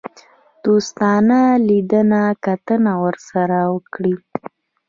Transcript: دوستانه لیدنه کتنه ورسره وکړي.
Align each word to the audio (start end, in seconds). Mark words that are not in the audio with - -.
دوستانه 0.65 1.39
لیدنه 1.67 2.21
کتنه 2.45 2.93
ورسره 3.03 3.59
وکړي. 3.73 4.15